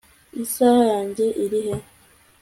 [0.43, 1.75] isaha yanjye iri he